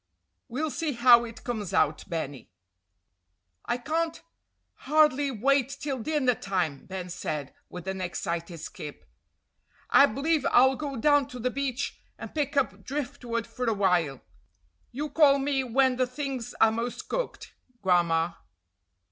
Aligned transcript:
"We'll 0.47 0.71
see 0.71 0.93
how 0.93 1.25
it 1.25 1.43
comes 1.43 1.75
out, 1.75 2.05
Benny." 2.09 2.49
"I 3.65 3.77
can't 3.77 4.19
hardly 4.89 5.29
wait 5.29 5.69
till 5.79 5.99
dinner 5.99 6.33
time," 6.33 6.87
Ben 6.87 7.07
said, 7.07 7.53
with 7.69 7.87
an 7.87 8.01
excited 8.01 8.57
skip. 8.57 9.05
"I 9.91 10.07
b'lieve 10.07 10.47
I'll 10.49 10.75
go 10.75 10.95
down 10.97 11.27
to 11.27 11.39
the 11.39 11.51
beach, 11.51 12.01
and 12.17 12.33
pick 12.33 12.57
up 12.57 12.83
driftwood 12.83 13.45
for 13.45 13.67
a 13.67 13.75
while. 13.75 14.21
You 14.91 15.07
call 15.07 15.37
me 15.37 15.63
when 15.63 15.97
the 15.97 16.07
things 16.07 16.55
are 16.59 16.71
most 16.71 17.07
cooked, 17.07 17.53
Gran'ma." 17.83 18.37